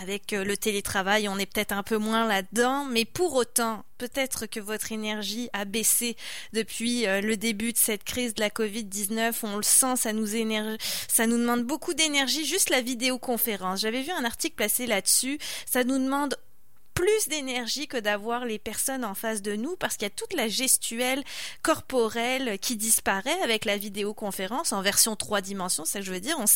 [0.00, 4.60] avec le télétravail, on est peut-être un peu moins là-dedans, mais pour autant, peut-être que
[4.60, 6.16] votre énergie a baissé
[6.52, 9.34] depuis le début de cette crise de la Covid-19.
[9.42, 10.28] On le sent, ça nous
[11.08, 12.44] ça nous demande beaucoup d'énergie.
[12.44, 13.80] Juste la vidéoconférence.
[13.80, 15.38] J'avais vu un article placé là-dessus.
[15.66, 16.36] Ça nous demande
[16.98, 20.32] plus d'énergie que d'avoir les personnes en face de nous parce qu'il y a toute
[20.32, 21.22] la gestuelle
[21.62, 26.18] corporelle qui disparaît avec la vidéoconférence en version trois dimensions, c'est ça que je veux
[26.18, 26.36] dire.
[26.40, 26.46] On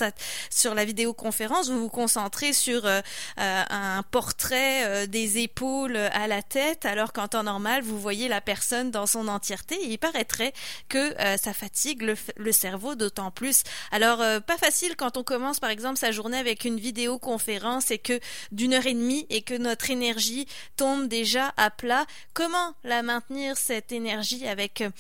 [0.50, 3.00] sur la vidéoconférence, vous vous concentrez sur euh,
[3.38, 8.27] euh, un portrait euh, des épaules à la tête, alors qu'en temps normal, vous voyez
[8.27, 9.78] la personne dans son entièreté.
[9.84, 10.52] il paraîtrait
[10.88, 13.62] que ça fatigue le, le cerveau d'autant plus.
[13.92, 18.19] Alors, pas facile quand on commence, par exemple, sa journée avec une vidéoconférence et que
[18.50, 20.31] d'une heure et demie et que notre énergie
[20.77, 22.06] tombe déjà à plat.
[22.34, 24.91] Comment la maintenir cette énergie avec euh,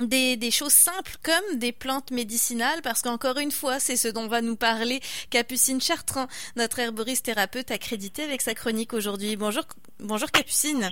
[0.00, 2.82] des, choses simples comme des plantes médicinales?
[2.82, 5.00] Parce qu'encore une fois, c'est ce dont va nous parler
[5.30, 9.36] Capucine Chartrand, notre herboriste thérapeute accrédité avec sa chronique aujourd'hui.
[9.36, 9.64] Bonjour,
[9.98, 10.90] bonjour Capucine.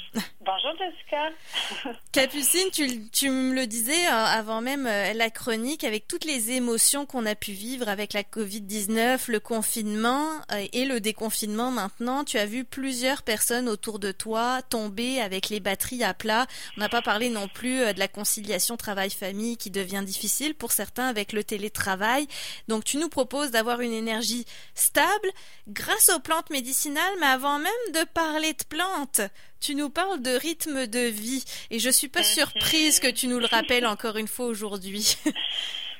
[0.67, 0.87] Bonjour.
[2.13, 6.53] Capucine, tu, tu me le disais euh, avant même euh, la chronique, avec toutes les
[6.53, 12.25] émotions qu'on a pu vivre avec la Covid-19, le confinement euh, et le déconfinement maintenant,
[12.25, 16.47] tu as vu plusieurs personnes autour de toi tomber avec les batteries à plat.
[16.77, 20.73] On n'a pas parlé non plus de la conciliation travail travail-famille qui devient difficile pour
[20.73, 22.27] certains avec le télétravail.
[22.67, 25.31] Donc tu nous proposes d'avoir une énergie stable
[25.69, 29.21] grâce aux plantes médicinales, mais avant même de parler de plantes,
[29.61, 32.25] tu nous parles de rythme de vie et je suis pas mhm.
[32.25, 35.17] surprise que tu nous le rappelles encore une fois aujourd'hui.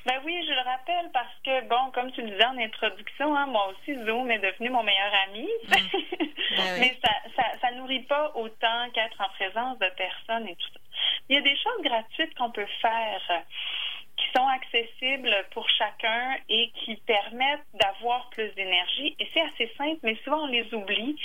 [0.05, 3.45] Ben oui, je le rappelle parce que, bon, comme tu le disais en introduction, hein,
[3.47, 5.45] moi aussi, Zoom est devenu mon meilleur ami.
[5.67, 6.27] Mhm.
[6.57, 10.73] Ben mais ça, ça, ça nourrit pas autant qu'être en présence de personnes et tout
[10.73, 10.79] ça.
[11.27, 13.43] Il y a des choses gratuites qu'on peut faire
[14.17, 19.15] qui sont accessibles pour chacun et qui permettent d'avoir plus d'énergie.
[19.19, 21.15] Et c'est assez simple, mais souvent on les oublie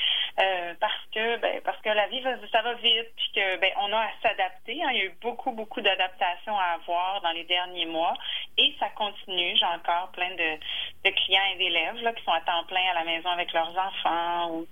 [0.40, 3.92] euh, parce que ben, parce que la vie ça va vite, puis que ben, on
[3.92, 4.82] a à s'adapter.
[4.82, 4.90] Hein.
[4.92, 8.14] Il y a eu beaucoup beaucoup d'adaptations à avoir dans les derniers mois
[8.58, 9.56] et ça continue.
[9.56, 10.58] J'ai encore plein de,
[11.04, 13.76] de clients et d'élèves là qui sont à temps plein à la maison avec leurs
[13.76, 14.66] enfants ou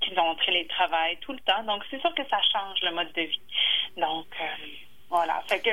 [0.00, 1.62] qui ont les travail tout le temps.
[1.64, 3.42] Donc c'est sûr que ça change le mode de vie.
[3.96, 4.66] Donc euh,
[5.08, 5.42] voilà.
[5.48, 5.70] Fait que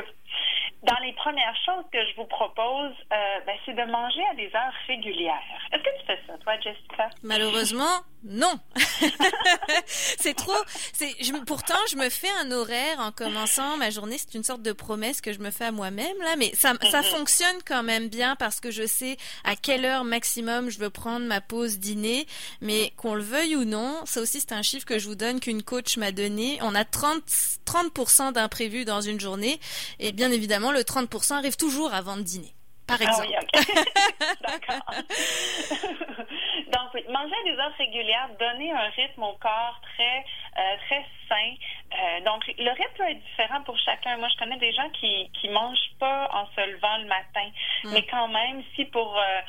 [0.83, 4.47] dans les premières choses que je vous propose, euh, ben, c'est de manger à des
[4.55, 5.37] heures régulières.
[5.71, 7.09] Est-ce que tu fais ça, toi, Jessica?
[7.21, 8.59] Malheureusement, non.
[9.85, 10.57] c'est trop.
[10.93, 11.11] C'est.
[11.19, 14.17] Je, pourtant, je me fais un horaire en commençant ma journée.
[14.17, 17.01] C'est une sorte de promesse que je me fais à moi-même là, mais ça, ça
[17.01, 17.07] mhm.
[17.07, 21.25] fonctionne quand même bien parce que je sais à quelle heure maximum je veux prendre
[21.25, 22.25] ma pause dîner.
[22.61, 25.39] Mais qu'on le veuille ou non, ça aussi c'est un chiffre que je vous donne
[25.39, 26.59] qu'une coach m'a donné.
[26.61, 27.21] On a 30
[27.65, 29.59] 30% d'imprévus dans une journée
[29.99, 32.53] et bien évidemment le 30% arrive toujours avant de dîner.
[32.87, 33.47] Par ah exemple.
[34.41, 34.91] D'accord.
[36.71, 40.25] Donc, manger à des heures régulières, donner un rythme au corps très,
[40.57, 41.53] euh, très sain.
[41.93, 44.17] Euh, donc, le rythme peut être différent pour chacun.
[44.17, 47.49] Moi, je connais des gens qui qui mangent pas en se levant le matin,
[47.83, 47.91] mm.
[47.93, 49.41] mais quand même, si pour euh,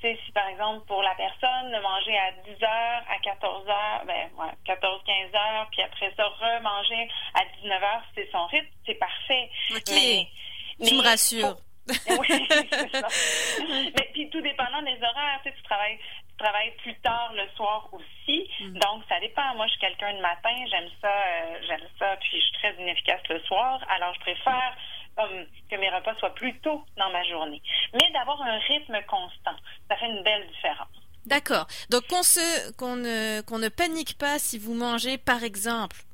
[0.00, 4.30] si par exemple pour la personne de manger à 10 heures, à 14 heures, ben
[4.38, 8.94] ouais, 14, 15 heures, puis après ça remanger à 19 heures, c'est son rythme, c'est
[8.94, 9.50] parfait.
[9.70, 9.90] OK.
[9.90, 10.28] Mais,
[10.86, 11.56] tu me rassures.
[11.90, 13.08] oui, c'est ça.
[13.68, 17.46] Mais puis tout dépendant des horaires, tu, sais, tu travailles tu travailles plus tard le
[17.54, 18.48] soir aussi.
[18.60, 18.78] Mm.
[18.78, 19.54] Donc ça dépend.
[19.56, 22.74] Moi, je suis quelqu'un de matin, j'aime ça, euh, j'aime ça, puis je suis très
[22.80, 23.80] inefficace le soir.
[23.88, 24.76] Alors je préfère
[25.70, 27.62] que mes repas soient plus tôt dans ma journée.
[27.94, 29.56] Mais d'avoir un rythme constant,
[30.00, 30.88] fait une belle différence.
[31.26, 31.66] D'accord.
[31.90, 36.04] Donc qu'on se qu'on ne qu'on ne panique pas si vous mangez par exemple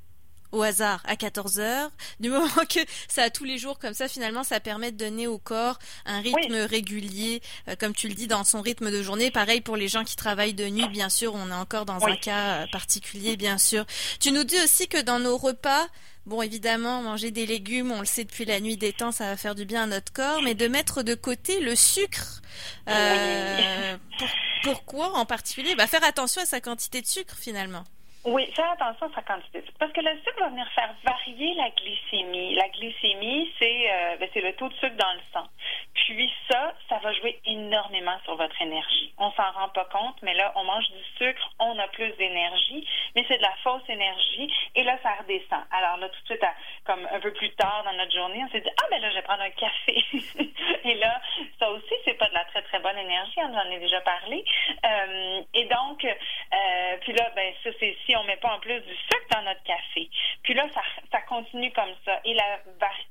[0.52, 1.90] au hasard à 14 heures.
[2.20, 5.26] Du moment que ça a tous les jours comme ça, finalement, ça permet de donner
[5.26, 9.30] au corps un rythme régulier, euh, comme tu le dis, dans son rythme de journée.
[9.30, 12.16] Pareil pour les gens qui travaillent de nuit, bien sûr, on est encore dans un
[12.16, 13.84] cas euh, particulier, bien sûr.
[14.20, 15.86] Tu nous dis aussi que dans nos repas,
[16.26, 19.36] Bon, évidemment, manger des légumes, on le sait depuis la nuit des temps, ça va
[19.36, 22.42] faire du bien à notre corps, mais de mettre de côté le sucre.
[22.88, 23.96] Euh,
[24.64, 25.76] pourquoi en particulier?
[25.76, 27.84] Bah, Faire attention à sa quantité de sucre finalement.
[28.26, 29.62] Oui, faire attention à sa quantité.
[29.78, 32.56] Parce que le sucre va venir faire varier la glycémie.
[32.56, 35.46] La glycémie, c'est euh, ben, c'est le taux de sucre dans le sang.
[35.94, 39.12] Puis ça, ça va jouer énormément sur votre énergie.
[39.18, 42.86] On s'en rend pas compte, mais là, on mange du sucre, on a plus d'énergie,
[43.14, 45.64] mais c'est de la fausse énergie, et là, ça redescend.
[45.70, 46.44] Alors là, tout de suite,
[46.84, 49.16] comme un peu plus tard dans notre journée, on s'est dit, ah ben là, je
[49.16, 50.04] vais prendre un café.
[50.84, 51.20] et là,
[51.58, 54.44] ça aussi, c'est pas de la très, très bonne énergie, on en a déjà parlé.
[54.84, 56.14] Euh, et donc, euh,
[57.06, 59.62] Puis là, ben ça, c'est si on met pas en plus du sucre dans notre
[59.62, 60.10] café.
[60.42, 60.82] Puis là, ça,
[61.12, 62.18] ça continue comme ça.
[62.24, 62.58] Et la,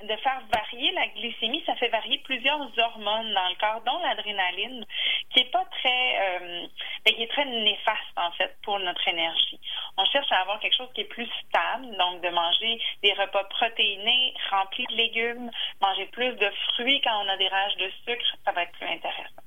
[0.01, 4.85] de faire varier la glycémie, ça fait varier plusieurs hormones dans le corps, dont l'adrénaline,
[5.29, 6.67] qui est pas très, euh,
[7.05, 9.61] ben, qui est très néfaste en fait pour notre énergie.
[9.95, 13.45] On cherche à avoir quelque chose qui est plus stable, donc de manger des repas
[13.45, 15.49] protéinés, remplis de légumes,
[15.79, 18.87] manger plus de fruits quand on a des rages de sucre, ça va être plus
[18.87, 19.44] intéressant.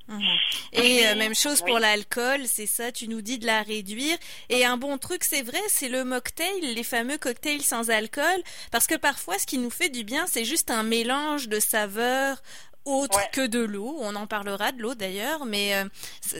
[0.72, 4.16] Et euh, même chose pour l'alcool, c'est ça, tu nous dis de la réduire.
[4.48, 8.86] Et un bon truc, c'est vrai, c'est le mocktail, les fameux cocktails sans alcool, parce
[8.86, 12.42] que parfois, ce qui nous fait du bien, c'est juste un mélange de saveurs
[12.84, 13.96] autre que de l'eau.
[14.00, 15.84] On en parlera de l'eau d'ailleurs, mais euh,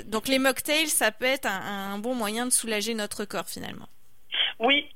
[0.06, 3.88] donc les mocktails, ça peut être un bon moyen de soulager notre corps finalement.
[4.58, 4.87] Oui,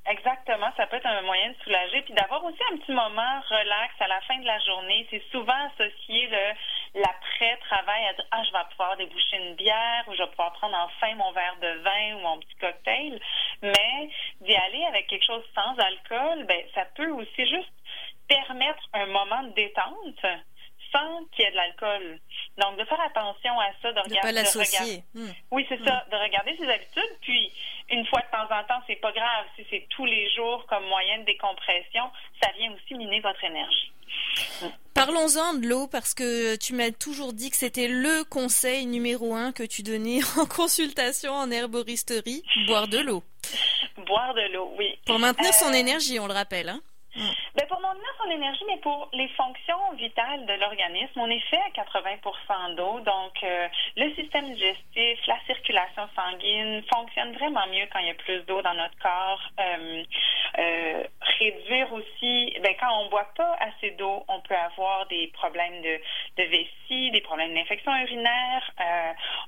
[0.76, 4.06] Ça peut être un moyen de soulager, puis d'avoir aussi un petit moment relax à
[4.06, 5.06] la fin de la journée.
[5.10, 10.12] C'est souvent associé le l'après-travail à dire ah je vais pouvoir déboucher une bière ou
[10.12, 13.18] je vais pouvoir prendre enfin mon verre de vin ou mon petit cocktail.
[13.62, 14.10] Mais
[14.42, 17.72] d'y aller avec quelque chose sans alcool, ben ça peut aussi juste
[18.28, 20.26] permettre un moment de détente
[20.92, 22.20] sans qu'il y ait de l'alcool.
[22.58, 24.32] Donc, de faire attention à ça, de, regarder.
[24.32, 25.04] l'associer.
[25.14, 25.30] Hmm.
[25.50, 27.16] Oui, c'est ça, de regarder ses habitudes.
[27.22, 27.50] Puis,
[27.90, 29.46] une fois de temps en temps, c'est pas grave.
[29.56, 32.04] Si c'est tous les jours comme moyen de décompression,
[32.42, 33.92] ça vient aussi miner votre énergie.
[34.94, 39.52] Parlons-en de l'eau parce que tu m'as toujours dit que c'était le conseil numéro un
[39.52, 43.22] que tu donnais en consultation en herboristerie, boire de l'eau.
[44.06, 44.98] Boire de l'eau, oui.
[45.06, 46.68] Pour maintenir son euh, énergie, on le rappelle.
[46.68, 46.80] Hein?
[47.82, 51.70] Pour maintenir son énergie, mais pour les fonctions vitales de l'organisme, on est fait à
[51.70, 53.00] 80% d'eau.
[53.00, 58.14] Donc, euh, le système digestif, la circulation sanguine fonctionne vraiment mieux quand il y a
[58.14, 59.42] plus d'eau dans notre corps.
[59.58, 60.04] Euh,
[60.58, 61.04] euh,
[61.40, 65.98] réduire aussi, ben, quand on boit pas assez d'eau, on peut avoir des problèmes de,
[66.36, 68.70] de vessie, des problèmes d'infection urinaire.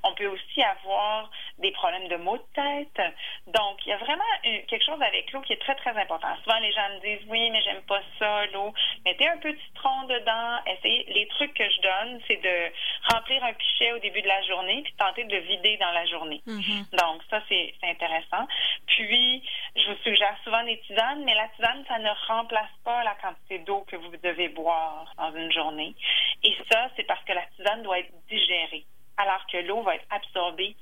[0.03, 1.29] on peut aussi avoir
[1.59, 3.13] des problèmes de maux de tête.
[3.47, 6.27] Donc, il y a vraiment quelque chose avec l'eau qui est très, très important.
[6.43, 8.73] Souvent, les gens me disent, oui, mais j'aime pas ça, l'eau.
[9.05, 10.59] Mettez un peu de citron dedans.
[10.65, 11.05] Essayez.
[11.13, 12.71] Les trucs que je donne, c'est de
[13.13, 16.05] remplir un pichet au début de la journée puis tenter de le vider dans la
[16.05, 16.41] journée.
[16.47, 16.97] Mm-hmm.
[16.97, 18.47] Donc, ça, c'est intéressant.
[18.87, 19.43] Puis,
[19.75, 23.59] je vous suggère souvent des tisanes, mais la tisane, ça ne remplace pas la quantité
[23.59, 25.95] d'eau que vous devez boire dans une journée.
[26.43, 28.85] Et ça, c'est parce que la tisane doit être digérée,
[29.17, 30.75] alors que l'eau va être absorbée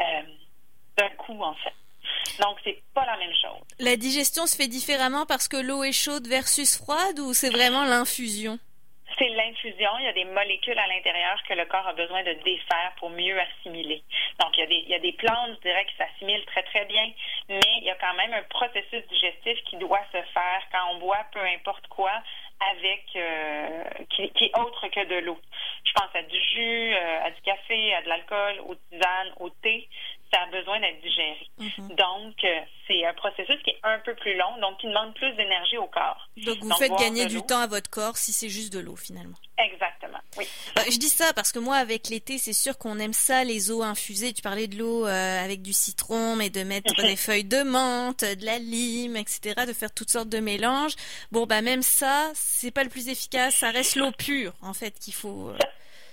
[0.00, 0.22] euh,
[0.96, 1.74] d'un coup, en fait.
[2.40, 3.60] Donc, c'est pas la même chose.
[3.78, 7.84] La digestion se fait différemment parce que l'eau est chaude versus froide ou c'est vraiment
[7.84, 8.58] l'infusion?
[9.18, 9.90] C'est l'infusion.
[9.98, 13.10] Il y a des molécules à l'intérieur que le corps a besoin de défaire pour
[13.10, 14.02] mieux assimiler.
[14.38, 16.62] Donc, il y a des, il y a des plantes, je dirais, qui s'assimilent très,
[16.62, 17.10] très bien,
[17.48, 20.98] mais il y a quand même un processus digestif qui doit se faire quand on
[20.98, 22.12] boit peu importe quoi
[22.60, 25.38] avec euh, qui, est autre que de l'eau.
[25.84, 29.50] Je pense à du jus, euh, à du café, à de l'alcool, aux tisanes, au
[29.50, 29.88] thé
[30.32, 31.48] ça a besoin d'être digéré.
[31.58, 31.88] Mhm.
[31.96, 35.32] Donc, euh, c'est un processus qui est un peu plus long, donc qui demande plus
[35.36, 36.28] d'énergie au corps.
[36.36, 39.36] Donc, vous faites gagner du temps à votre corps si c'est juste de l'eau, finalement.
[39.58, 40.44] Exactement, oui.
[40.78, 43.70] Euh, je dis ça parce que moi, avec l'été, c'est sûr qu'on aime ça, les
[43.70, 44.32] eaux infusées.
[44.32, 48.24] Tu parlais de l'eau euh, avec du citron, mais de mettre des feuilles de menthe,
[48.24, 50.94] de la lime, etc., de faire toutes sortes de mélanges.
[51.32, 53.56] Bon, bah même ça, c'est pas le plus efficace.
[53.56, 55.52] Ça reste l'eau pure, en fait, qu'il faut...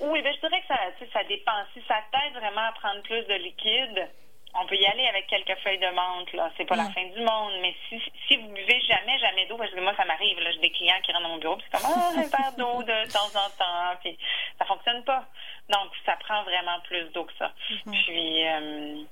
[0.02, 0.80] Oui, ben, je dirais que ça,
[1.14, 1.64] ça dépend.
[1.74, 4.10] Si ça t'aide vraiment à prendre plus de liquide,
[4.58, 6.50] on peut y aller avec quelques feuilles de menthe, là.
[6.56, 7.54] C'est pas la fin du monde.
[7.62, 10.60] Mais si, si vous buvez jamais, jamais d'eau, parce que moi, ça m'arrive, là, j'ai
[10.60, 13.12] des clients qui rentrent dans mon bureau, puis c'est comme, oh, un verre d'eau de
[13.12, 14.18] temps en temps, puis
[14.58, 15.26] ça fonctionne pas.
[15.70, 17.52] Donc, ça prend vraiment plus d'eau que ça.
[17.70, 17.92] Mm-hmm.
[17.92, 19.04] Puis, euh,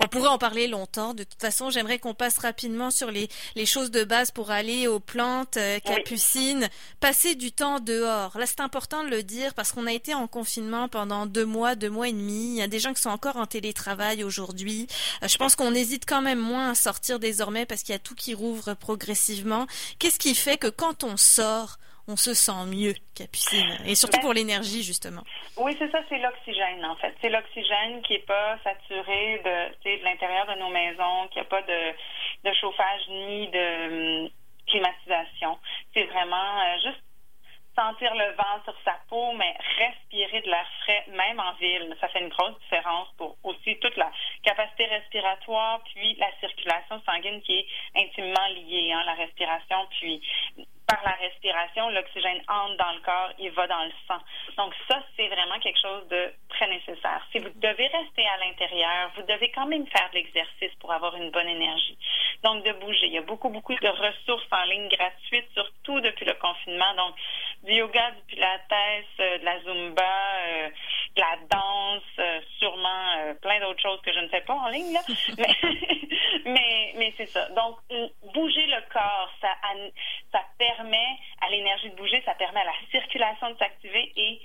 [0.00, 1.14] on pourrait en parler longtemps.
[1.14, 4.86] De toute façon, j'aimerais qu'on passe rapidement sur les, les, choses de base pour aller
[4.86, 6.68] aux plantes, euh, capucines,
[7.00, 8.36] passer du temps dehors.
[8.38, 11.74] Là, c'est important de le dire parce qu'on a été en confinement pendant deux mois,
[11.74, 12.54] deux mois et demi.
[12.54, 14.86] Il y a des gens qui sont encore en télétravail aujourd'hui.
[15.22, 18.00] Euh, je pense qu'on hésite quand même moins à sortir désormais parce qu'il y a
[18.00, 19.66] tout qui rouvre progressivement.
[19.98, 21.78] Qu'est-ce qui fait que quand on sort,
[22.10, 23.78] on se sent mieux, Capucine.
[23.86, 25.22] Et surtout pour l'énergie, justement.
[25.56, 27.14] Oui, c'est ça, c'est l'oxygène, en fait.
[27.20, 31.62] C'est l'oxygène qui n'est pas saturé de, de l'intérieur de nos maisons, qui a pas
[31.62, 31.92] de,
[32.44, 34.30] de chauffage ni de hum,
[34.66, 35.58] climatisation.
[35.94, 37.02] C'est vraiment euh, juste
[37.76, 42.08] sentir le vent sur sa peau, mais respirer de l'air frais, même en ville, ça
[42.08, 44.10] fait une grosse différence pour aussi toute la
[44.42, 50.20] capacité respiratoire, puis la circulation sanguine qui est intimement liée, hein, la respiration, puis
[50.90, 54.18] par la respiration, l'oxygène entre dans le corps, il va dans le sang.
[54.56, 57.24] Donc ça, c'est vraiment quelque chose de très nécessaire.
[57.30, 61.14] Si vous devez rester à l'intérieur, vous devez quand même faire de l'exercice pour avoir
[61.16, 61.96] une bonne énergie.
[62.42, 63.06] Donc de bouger.
[63.06, 66.94] Il y a beaucoup, beaucoup de ressources en ligne gratuites, surtout depuis le confinement.
[66.96, 67.14] Donc
[67.62, 68.60] du yoga, du pilates,
[69.20, 70.68] euh, de la zumba, euh,
[71.14, 74.92] de la danse, euh, sûrement plein d'autres choses que je ne sais pas en ligne.
[74.92, 75.00] Là.
[76.46, 77.48] mais, c'est ça.
[77.50, 77.76] Donc,
[78.32, 79.48] bouger le corps, ça,
[80.32, 80.79] ça permet
[81.40, 84.40] à l'énergie de bouger, ça permet à la circulation de s'activer et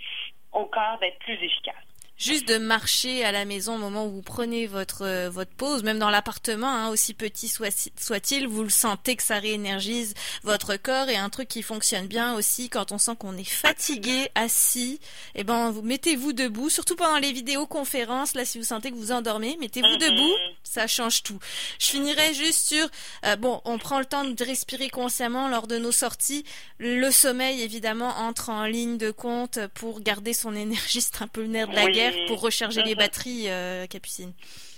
[0.52, 4.22] au corps d'être plus efficace juste de marcher à la maison au moment où vous
[4.22, 9.16] prenez votre euh, votre pause, même dans l'appartement, hein, aussi petit soit-il, vous le sentez
[9.16, 13.14] que ça réénergise votre corps et un truc qui fonctionne bien aussi quand on sent
[13.20, 15.00] qu'on est fatigué, assis,
[15.34, 18.96] et eh ben vous mettez-vous debout, surtout pendant les vidéoconférences, là si vous sentez que
[18.96, 20.00] vous endormez, mettez-vous mhm.
[20.00, 21.40] debout, ça change tout.
[21.80, 22.88] Je finirai juste sur
[23.26, 26.46] euh, bon, on prend le temps de respirer consciemment lors de nos sorties.
[26.78, 31.42] Le sommeil évidemment entre en ligne de compte pour garder son énergie, c'est un peu
[31.42, 34.34] le nerf de la guerre pour recharger les batteries, euh, Capucine.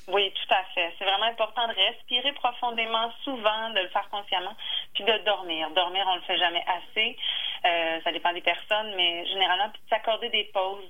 [0.07, 0.93] Oui, tout à fait.
[0.97, 4.55] C'est vraiment important de respirer profondément, souvent, de le faire consciemment,
[4.93, 5.69] puis de dormir.
[5.71, 7.17] Dormir, on le fait jamais assez.
[7.65, 10.89] Euh, ça dépend des personnes, mais généralement, puis s'accorder des pauses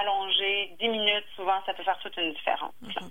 [0.00, 2.72] allongé, 10 minutes, souvent, ça peut faire toute une différence.
[2.82, 3.10] Mhm.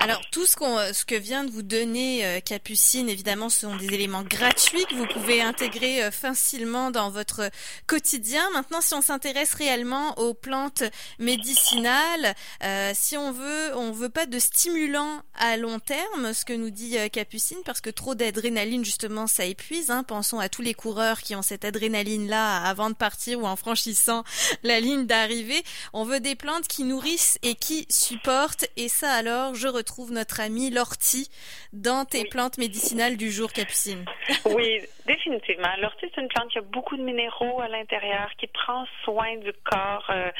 [0.00, 3.76] Alors, tout ce, qu'on, ce que vient de vous donner euh, Capucine, évidemment, ce sont
[3.76, 7.50] des éléments gratuits que vous pouvez intégrer euh, facilement dans votre
[7.86, 8.42] quotidien.
[8.52, 10.84] Maintenant, si on s'intéresse réellement aux plantes
[11.18, 16.52] médicinales, euh, si on veut, on veut pas de stimulants à long terme, ce que
[16.52, 19.90] nous dit Capucine, parce que trop d'adrénaline, justement, ça épuise.
[19.90, 20.02] Hein.
[20.02, 24.24] Pensons à tous les coureurs qui ont cette adrénaline-là avant de partir ou en franchissant
[24.62, 25.62] la ligne d'arrivée.
[25.92, 28.66] On veut des plantes qui nourrissent et qui supportent.
[28.76, 31.30] Et ça, alors, je retrouve notre ami l'ortie
[31.72, 34.04] dans tes plantes médicinales du jour, Capucine.
[34.46, 35.68] oui, définitivement.
[35.80, 39.52] L'ortie, c'est une plante qui a beaucoup de minéraux à l'intérieur, qui prend soin du
[39.64, 40.06] corps.
[40.10, 40.30] Euh,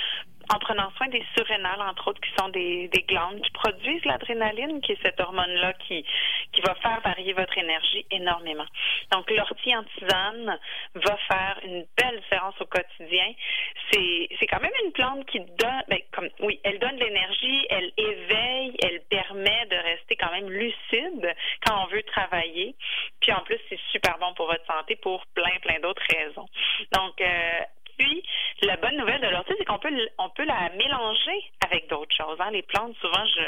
[0.54, 4.80] en prenant soin des surrénales, entre autres, qui sont des, des glandes qui produisent l'adrénaline,
[4.80, 6.04] qui est cette hormone-là qui,
[6.52, 8.66] qui va faire varier votre énergie énormément.
[9.12, 10.58] Donc, l'ortie en tisane
[10.94, 13.32] va faire une belle différence au quotidien.
[13.92, 17.66] C'est, c'est quand même une plante qui donne, ben, comme, oui, elle donne de l'énergie,
[17.70, 22.74] elle éveille, elle permet de rester quand même lucide quand on veut travailler.
[23.20, 26.48] Puis en plus, c'est super bon pour votre santé pour plein, plein d'autres raisons.
[26.92, 27.60] Donc, euh,
[27.98, 28.22] puis,
[28.62, 32.36] la bonne nouvelle de l'ortie, c'est qu'on peut, on peut la mélanger avec d'autres choses.
[32.40, 32.50] Hein.
[32.52, 33.42] Les plantes, souvent, je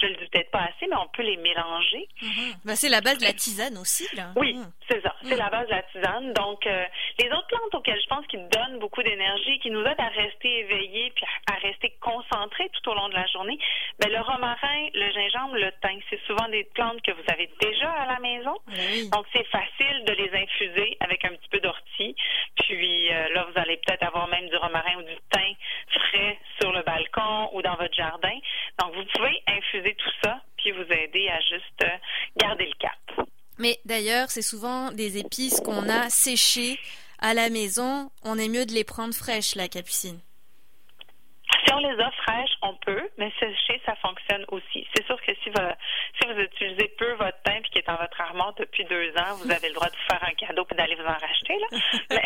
[0.00, 2.08] je le dis peut-être pas assez, mais on peut les mélanger.
[2.20, 2.54] Mm-hmm.
[2.64, 4.32] Ben, c'est la base de la tisane aussi, là.
[4.36, 4.72] Oui, mm.
[4.88, 5.14] c'est ça.
[5.22, 6.32] C'est la base de la tisane.
[6.32, 6.84] Donc, euh,
[7.18, 10.60] les autres plantes auxquelles je pense qui donnent beaucoup d'énergie, qui nous aident à rester
[10.60, 13.58] éveillés puis à, rester concentrés tout au long de la journée,
[13.98, 17.90] ben, le romarin, le gingembre, le thym, c'est souvent des plantes que vous avez déjà
[17.90, 18.54] à la maison.
[19.12, 22.14] Donc, c'est facile de les infuser avec un petit peu d'ortie.
[22.56, 25.54] Puis euh, là, vous allez peut-être avoir même du romarin ou du thym
[25.90, 28.36] frais sur le balcon ou dans votre jardin.
[28.80, 31.96] Donc, vous pouvez infuser tout ça puis vous aider à juste euh,
[32.36, 33.26] garder le cap.
[33.58, 36.78] Mais d'ailleurs, c'est souvent des épices qu'on a séchées
[37.18, 38.10] à la maison.
[38.24, 40.18] On est mieux de les prendre fraîches, la capucine.
[41.72, 44.86] Si on les a fraîches, on peut, mais sécher, ça fonctionne aussi.
[44.94, 45.60] C'est sûr que si vous,
[46.20, 49.34] si vous utilisez peu votre pain puis qui est dans votre armoire depuis deux ans,
[49.42, 51.58] vous avez le droit de vous faire un cadeau et d'aller vous en racheter.
[51.58, 51.78] Là.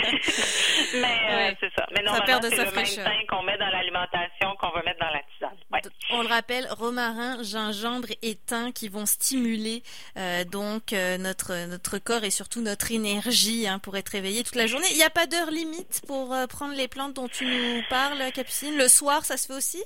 [0.94, 1.86] mais, euh, c'est ça.
[1.94, 5.22] Mais normalement, c'est le même pain qu'on met dans l'alimentation qu'on va mettre dans la
[5.34, 5.86] tisane.
[6.10, 9.82] On le rappelle, romarin, gingembre et thym qui vont stimuler
[10.16, 14.56] euh, donc euh, notre notre corps et surtout notre énergie hein, pour être réveillé toute
[14.56, 14.86] la journée.
[14.90, 18.76] Il n'y a pas d'heure limite pour prendre les plantes dont tu nous parles, Capucine?
[18.76, 19.84] Le soir, ça se fait aussi?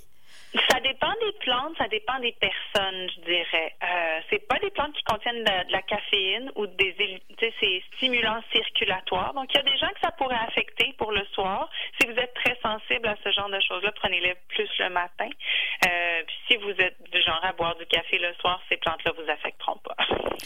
[0.69, 3.75] Ça dépend des plantes, ça dépend des personnes, je dirais.
[3.85, 7.23] Euh, c'est pas des plantes qui contiennent de, la caféine ou des
[7.61, 9.33] ces stimulants circulatoires.
[9.35, 11.71] Donc, il y a des gens que ça pourrait affecter pour le soir.
[12.01, 15.29] Si vous êtes très sensible à ce genre de choses-là, prenez-les plus le matin.
[15.87, 19.13] Euh, puis si vous êtes du genre à boire du café le soir, ces plantes-là
[19.13, 19.97] vous affecteront pas.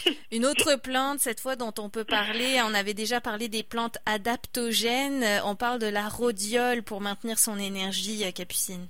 [0.32, 3.96] Une autre plante, cette fois, dont on peut parler, on avait déjà parlé des plantes
[4.04, 5.24] adaptogènes.
[5.46, 8.86] On parle de la rhodiole pour maintenir son énergie, Capucine.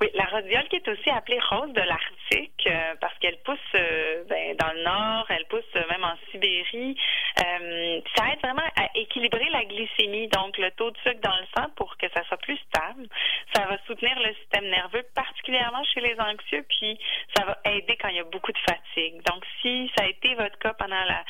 [0.00, 4.22] Oui, la rhodiole qui est aussi appelée rose de l'Arctique euh, parce qu'elle pousse euh,
[4.28, 6.96] ben, dans le nord, elle pousse euh, même en Sibérie.
[7.36, 11.68] ça aide vraiment à équilibrer la glycémie, donc le taux de sucre dans le sang
[11.74, 13.08] pour que ça soit plus stable.
[13.52, 15.02] Ça va soutenir le système nerveux,
[15.38, 16.98] particulièrement chez les anxieux, puis
[17.36, 19.22] ça va aider quand il y a beaucoup de fatigue.
[19.24, 21.24] Donc si ça a été votre cas pendant la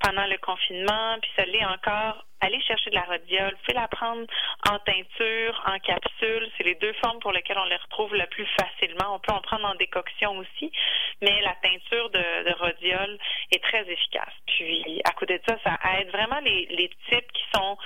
[0.00, 3.56] pendant le confinement, puis ça l'est encore, allez chercher de la rhodiole.
[3.64, 4.26] Pouvez la prendre
[4.68, 6.50] en teinture, en capsule.
[6.56, 9.14] C'est les deux formes pour lesquelles on les retrouve le plus facilement.
[9.14, 10.70] On peut en prendre en décoction aussi,
[11.22, 13.18] mais la teinture de, de rhodiole
[13.52, 14.34] est très efficace.
[14.46, 17.78] Puis, à côté de ça, ça aide vraiment les types qui sont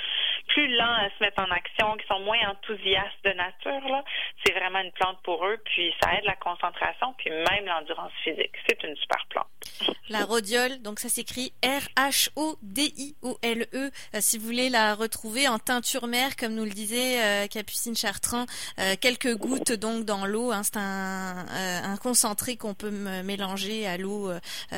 [0.58, 3.88] plus lents à se mettre en action, qui sont moins enthousiastes de nature.
[3.88, 4.02] Là.
[4.44, 5.56] C'est vraiment une plante pour eux.
[5.64, 8.50] Puis, ça aide la concentration, puis même l'endurance physique.
[8.68, 9.46] C'est une super plante.
[10.08, 12.06] La rhodiole, donc ça s'écrit R-H-O-D-I-O-L-E.
[13.74, 17.94] Euh, si vous voulez la retrouver en teinture mère, comme nous le disait euh, Capucine
[17.94, 18.46] Chartrand,
[18.80, 20.50] euh, quelques gouttes donc dans l'eau.
[20.50, 24.32] Hein, c'est un, concentré qu'on peut mélanger à l'eau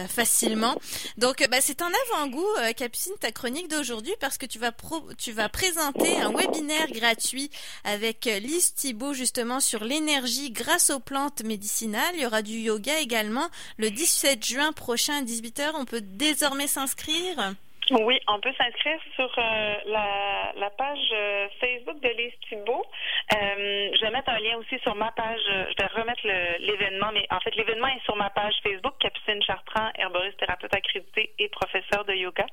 [0.08, 0.76] facilement.
[1.16, 4.72] Donc bah, c'est un avant-goût, Capucine, ta chronique d'aujourd'hui, parce que tu vas,
[5.18, 7.50] tu vas présenter un webinaire gratuit
[7.84, 12.14] avec Lise Thibault justement sur l'énergie grâce aux plantes médicinales.
[12.14, 13.48] Il y aura du yoga également
[13.78, 17.54] le 17 juin prochain à 18h, on peut désormais s'inscrire?
[17.90, 22.86] Oui, on peut s'inscrire sur euh, la, page euh, Facebook de Lise Thibault.
[23.34, 25.40] Euh, je vais mettre un lien aussi sur ma page.
[25.46, 26.20] Je vais remettre
[26.60, 31.32] l'événement, mais en fait, l'événement est sur ma page Facebook, Capucine Chartrand, herboriste thérapeute accrédité
[31.38, 32.46] et professeur de yoga.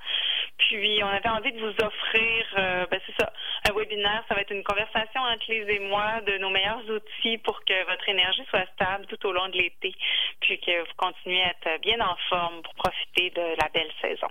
[0.68, 3.32] Puis, on avait envie de vous offrir, ben, c'est ça,
[3.70, 4.24] un webinaire.
[4.28, 7.86] Ça va être une conversation entre Lise et moi de nos meilleurs outils pour que
[7.90, 9.94] votre énergie soit stable tout au long de l'été,
[10.42, 14.28] puis que vous continuez à être bien en forme pour profiter de la belle saison.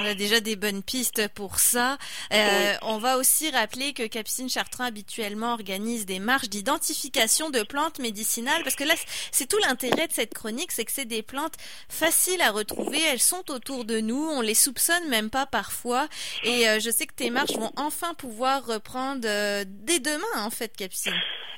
[0.00, 1.98] On a déjà des bonnes pistes pour ça.
[2.32, 7.98] Euh, on va aussi rappeler que Capucine Chartrand habituellement organise des marches d'identification de plantes
[7.98, 8.94] médicinales parce que là,
[9.30, 11.56] c'est tout l'intérêt de cette chronique, c'est que c'est des plantes
[11.88, 13.00] faciles à retrouver.
[13.00, 16.08] Elles sont autour de nous, on les soupçonne même pas parfois.
[16.44, 20.50] Et euh, je sais que tes marches vont enfin pouvoir reprendre euh, dès demain, en
[20.50, 21.14] fait, Capucine.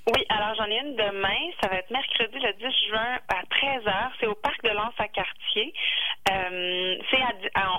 [0.06, 1.50] Oui, alors j'en ai une demain.
[1.62, 4.10] Ça va être mercredi le 10 juin à 13h.
[4.20, 5.72] C'est au parc de Lens à Cartier.
[6.30, 7.18] Euh, c'est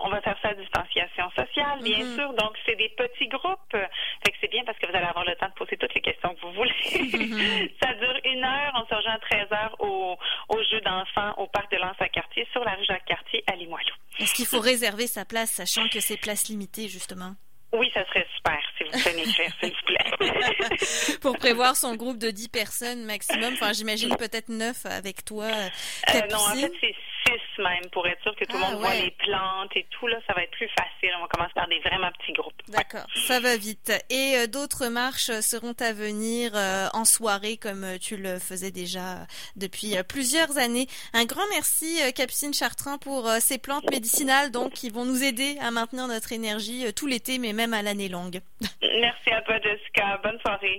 [0.04, 2.16] on va faire ça à distanciation sociale, bien mm-hmm.
[2.16, 2.34] sûr.
[2.34, 3.72] Donc, c'est des petits groupes.
[3.72, 6.02] Fait que c'est bien parce que vous allez avoir le temps de poser toutes les
[6.02, 6.74] questions que vous voulez.
[7.84, 8.72] Ça dure une heure.
[8.74, 10.18] On se rejoint à 13h au,
[10.50, 13.94] au jeu d'enfants au parc de Lens à Cartier sur la rue Jacques-Cartier à Limoilou.
[14.20, 17.36] Est-ce qu'il faut réserver sa place, sachant que c'est place limitée, justement?
[17.74, 18.60] Oui, ça serait super
[18.92, 19.14] vous s'il
[19.62, 21.18] vous plaît.
[21.22, 25.46] Pour prévoir son groupe de 10 personnes maximum, enfin j'imagine peut-être 9 avec toi.
[25.46, 26.96] Euh, non, en fait c'est
[27.60, 30.18] même pour être sûr que tout le ah, monde voit les plantes et tout là,
[30.28, 31.12] ça va être plus facile.
[31.18, 32.62] On va commencer par des vraiment petits groupes.
[32.70, 33.92] D'accord, ça va vite.
[34.10, 39.26] Et euh, d'autres marches seront à venir euh, en soirée comme tu le faisais déjà
[39.56, 40.88] depuis plusieurs années.
[41.14, 45.72] Un grand merci Capucine Chartrand pour ces plantes médicinales donc qui vont nous aider à
[45.72, 48.42] maintenir notre énergie tout l'été mais même à l'année longue.
[48.82, 50.20] Merci à toi, Jessica.
[50.24, 50.74] Bonne soirée.